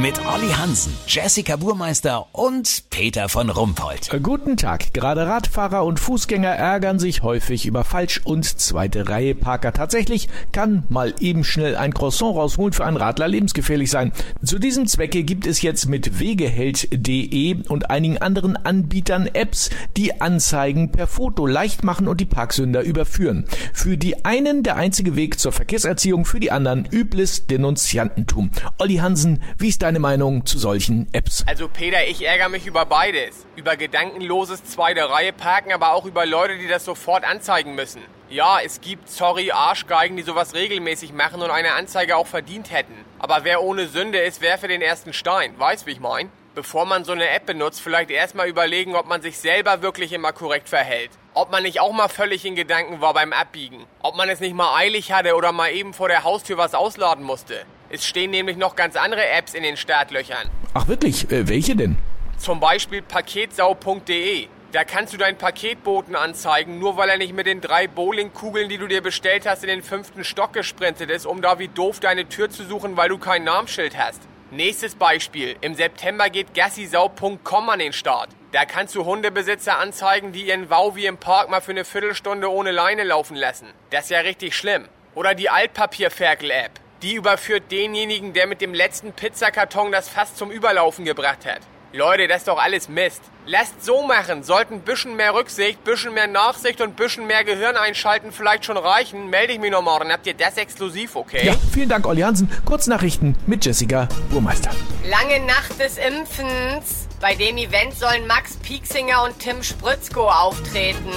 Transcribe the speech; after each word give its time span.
Mit 0.00 0.24
Olli 0.32 0.52
Hansen, 0.52 0.92
Jessica 1.08 1.56
Burmeister 1.56 2.28
und 2.30 2.84
Peter 2.88 3.28
von 3.28 3.50
Rumpold. 3.50 4.14
Äh, 4.14 4.20
Guten 4.20 4.56
Tag. 4.56 4.94
Gerade 4.94 5.26
Radfahrer 5.26 5.84
und 5.84 5.98
Fußgänger 5.98 6.50
ärgern 6.50 7.00
sich 7.00 7.24
häufig 7.24 7.66
über 7.66 7.82
Falsch- 7.82 8.20
und 8.22 8.44
zweite 8.44 9.08
Reihe 9.08 9.34
Parker. 9.34 9.72
Tatsächlich 9.72 10.28
kann 10.52 10.84
mal 10.88 11.14
eben 11.18 11.42
schnell 11.42 11.74
ein 11.74 11.92
Croissant 11.92 12.36
rausholen 12.36 12.72
für 12.72 12.84
einen 12.84 12.96
Radler 12.96 13.26
lebensgefährlich 13.26 13.90
sein. 13.90 14.12
Zu 14.40 14.60
diesem 14.60 14.86
Zwecke 14.86 15.24
gibt 15.24 15.48
es 15.48 15.62
jetzt 15.62 15.88
mit 15.88 16.20
wegeheld.de 16.20 17.68
und 17.68 17.90
einigen 17.90 18.18
anderen 18.18 18.54
Anbietern 18.54 19.26
Apps, 19.26 19.68
die 19.96 20.20
Anzeigen 20.20 20.92
per 20.92 21.08
Foto 21.08 21.44
leicht 21.44 21.82
machen 21.82 22.06
und 22.06 22.20
die 22.20 22.24
Parksünder 22.24 22.82
überführen. 22.82 23.46
Für 23.72 23.96
die 23.96 24.24
einen 24.24 24.62
der 24.62 24.76
einzige 24.76 25.16
Weg 25.16 25.40
zur 25.40 25.50
Verkehrserziehung, 25.50 26.24
für 26.24 26.38
die 26.38 26.52
anderen 26.52 26.84
übles 26.84 27.48
Denunziantentum. 27.48 28.52
Olli 28.78 28.98
Hansen, 28.98 29.42
wie 29.58 29.66
ist 29.66 29.82
deine 29.88 30.00
Meinung 30.00 30.44
zu 30.44 30.58
solchen 30.58 31.08
Apps? 31.14 31.44
Also 31.46 31.66
Peter, 31.66 32.06
ich 32.06 32.22
ärgere 32.22 32.50
mich 32.50 32.66
über 32.66 32.84
beides. 32.84 33.46
Über 33.56 33.74
gedankenloses 33.78 34.62
zweite 34.62 35.08
Reihe 35.08 35.32
parken, 35.32 35.72
aber 35.72 35.94
auch 35.94 36.04
über 36.04 36.26
Leute, 36.26 36.58
die 36.58 36.68
das 36.68 36.84
sofort 36.84 37.24
anzeigen 37.24 37.74
müssen. 37.74 38.02
Ja, 38.28 38.58
es 38.62 38.82
gibt, 38.82 39.08
sorry, 39.08 39.50
Arschgeigen, 39.50 40.18
die 40.18 40.22
sowas 40.22 40.52
regelmäßig 40.52 41.14
machen 41.14 41.40
und 41.40 41.50
eine 41.50 41.72
Anzeige 41.72 42.18
auch 42.18 42.26
verdient 42.26 42.70
hätten. 42.70 42.92
Aber 43.18 43.44
wer 43.44 43.62
ohne 43.62 43.88
Sünde 43.88 44.18
ist, 44.18 44.42
werfe 44.42 44.68
den 44.68 44.82
ersten 44.82 45.14
Stein. 45.14 45.58
Weißt, 45.58 45.86
wie 45.86 45.92
ich 45.92 46.00
mein? 46.00 46.30
Bevor 46.54 46.84
man 46.84 47.04
so 47.04 47.12
eine 47.12 47.30
App 47.30 47.46
benutzt, 47.46 47.80
vielleicht 47.80 48.10
erstmal 48.10 48.46
überlegen, 48.46 48.94
ob 48.94 49.06
man 49.06 49.22
sich 49.22 49.38
selber 49.38 49.80
wirklich 49.80 50.12
immer 50.12 50.32
korrekt 50.32 50.68
verhält. 50.68 51.12
Ob 51.32 51.50
man 51.50 51.62
nicht 51.62 51.80
auch 51.80 51.92
mal 51.92 52.08
völlig 52.08 52.44
in 52.44 52.56
Gedanken 52.56 53.00
war 53.00 53.14
beim 53.14 53.32
Abbiegen. 53.32 53.86
Ob 54.02 54.16
man 54.16 54.28
es 54.28 54.40
nicht 54.40 54.54
mal 54.54 54.76
eilig 54.76 55.12
hatte 55.12 55.34
oder 55.34 55.52
mal 55.52 55.70
eben 55.70 55.94
vor 55.94 56.08
der 56.08 56.24
Haustür 56.24 56.58
was 56.58 56.74
ausladen 56.74 57.24
musste. 57.24 57.64
Es 57.90 58.06
stehen 58.06 58.30
nämlich 58.30 58.56
noch 58.56 58.76
ganz 58.76 58.96
andere 58.96 59.26
Apps 59.28 59.54
in 59.54 59.62
den 59.62 59.76
Startlöchern. 59.76 60.48
Ach 60.74 60.88
wirklich, 60.88 61.30
äh, 61.30 61.48
welche 61.48 61.74
denn? 61.74 61.96
Zum 62.36 62.60
Beispiel 62.60 63.02
paketsau.de. 63.02 64.48
Da 64.70 64.84
kannst 64.84 65.14
du 65.14 65.16
deinen 65.16 65.38
Paketboten 65.38 66.14
anzeigen, 66.14 66.78
nur 66.78 66.98
weil 66.98 67.08
er 67.08 67.16
nicht 67.16 67.34
mit 67.34 67.46
den 67.46 67.62
drei 67.62 67.86
Bowlingkugeln, 67.86 68.68
die 68.68 68.76
du 68.76 68.86
dir 68.86 69.00
bestellt 69.00 69.46
hast, 69.46 69.62
in 69.64 69.68
den 69.68 69.82
fünften 69.82 70.24
Stock 70.24 70.52
gesprintet 70.52 71.10
ist, 71.10 71.24
um 71.24 71.40
da 71.40 71.58
wie 71.58 71.68
doof 71.68 72.00
deine 72.00 72.28
Tür 72.28 72.50
zu 72.50 72.64
suchen, 72.64 72.96
weil 72.98 73.08
du 73.08 73.16
kein 73.16 73.44
Namensschild 73.44 73.96
hast. 73.96 74.20
Nächstes 74.50 74.94
Beispiel. 74.94 75.56
Im 75.62 75.74
September 75.74 76.28
geht 76.28 76.52
gassisau.com 76.54 77.68
an 77.70 77.78
den 77.78 77.94
Start. 77.94 78.28
Da 78.52 78.66
kannst 78.66 78.94
du 78.94 79.06
Hundebesitzer 79.06 79.78
anzeigen, 79.78 80.32
die 80.32 80.48
ihren 80.48 80.68
Wauwi 80.68 81.06
im 81.06 81.16
Park 81.16 81.48
mal 81.48 81.60
für 81.60 81.70
eine 81.70 81.84
Viertelstunde 81.86 82.50
ohne 82.50 82.70
Leine 82.70 83.04
laufen 83.04 83.36
lassen. 83.36 83.68
Das 83.90 84.04
ist 84.04 84.10
ja 84.10 84.20
richtig 84.20 84.54
schlimm. 84.54 84.84
Oder 85.14 85.34
die 85.34 85.48
Altpapierferkel-App. 85.50 86.72
Die 87.02 87.14
überführt 87.14 87.70
denjenigen, 87.70 88.32
der 88.32 88.48
mit 88.48 88.60
dem 88.60 88.74
letzten 88.74 89.12
Pizzakarton 89.12 89.92
das 89.92 90.08
fast 90.08 90.36
zum 90.36 90.50
Überlaufen 90.50 91.04
gebracht 91.04 91.46
hat. 91.46 91.60
Leute, 91.92 92.26
das 92.26 92.38
ist 92.38 92.48
doch 92.48 92.58
alles 92.58 92.88
Mist. 92.88 93.22
Lasst 93.46 93.84
so 93.84 94.02
machen. 94.02 94.42
Sollten 94.42 94.80
bisschen 94.80 95.14
mehr 95.14 95.32
Rücksicht, 95.32 95.84
bisschen 95.84 96.12
mehr 96.12 96.26
Nachsicht 96.26 96.80
und 96.80 96.96
bisschen 96.96 97.28
mehr 97.28 97.44
Gehirn 97.44 97.76
einschalten 97.76 98.32
vielleicht 98.32 98.64
schon 98.64 98.76
reichen, 98.76 99.30
melde 99.30 99.52
ich 99.52 99.60
mich 99.60 99.70
noch 99.70 99.80
morgen. 99.80 100.10
Habt 100.12 100.26
ihr 100.26 100.34
das 100.34 100.56
exklusiv, 100.56 101.14
okay? 101.14 101.46
Ja, 101.46 101.54
vielen 101.72 101.88
Dank, 101.88 102.04
Olli 102.04 102.22
Hansen. 102.22 102.50
Kurznachrichten 102.64 103.36
mit 103.46 103.64
Jessica 103.64 104.08
Burmeister. 104.30 104.70
Lange 105.08 105.46
Nacht 105.46 105.78
des 105.78 105.98
Impfens. 105.98 107.06
Bei 107.20 107.36
dem 107.36 107.56
Event 107.58 107.94
sollen 107.94 108.26
Max 108.26 108.56
Pieksinger 108.56 109.22
und 109.22 109.38
Tim 109.38 109.62
Spritzko 109.62 110.28
auftreten. 110.28 111.12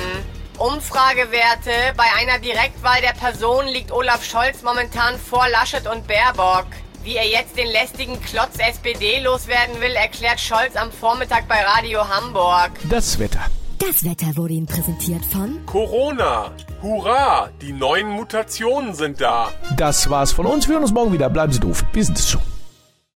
Umfragewerte. 0.57 1.71
Bei 1.97 2.05
einer 2.19 2.39
Direktwahl 2.39 3.01
der 3.01 3.13
Person 3.13 3.67
liegt 3.67 3.91
Olaf 3.91 4.23
Scholz 4.23 4.61
momentan 4.63 5.17
vor 5.17 5.47
Laschet 5.49 5.87
und 5.87 6.07
Baerbock. 6.07 6.67
Wie 7.03 7.15
er 7.15 7.27
jetzt 7.27 7.57
den 7.57 7.67
lästigen 7.67 8.21
Klotz 8.21 8.57
SPD 8.59 9.19
loswerden 9.19 9.81
will, 9.81 9.93
erklärt 9.95 10.39
Scholz 10.39 10.75
am 10.75 10.91
Vormittag 10.91 11.47
bei 11.47 11.61
Radio 11.63 12.07
Hamburg. 12.07 12.71
Das 12.89 13.17
Wetter. 13.17 13.45
Das 13.79 14.03
Wetter 14.03 14.37
wurde 14.37 14.53
Ihnen 14.53 14.67
präsentiert 14.67 15.25
von 15.25 15.65
Corona. 15.65 16.51
Hurra, 16.83 17.49
die 17.61 17.73
neuen 17.73 18.09
Mutationen 18.09 18.93
sind 18.93 19.19
da. 19.19 19.51
Das 19.75 20.07
war's 20.11 20.31
von 20.31 20.45
uns. 20.45 20.67
Wir 20.67 20.73
hören 20.73 20.83
uns 20.83 20.93
morgen 20.93 21.11
wieder. 21.11 21.29
Bleiben 21.29 21.51
Sie 21.51 21.59
doof. 21.59 21.83
Wir 21.91 22.05
sind 22.05 22.19
es 22.19 22.29
schon. 22.29 22.41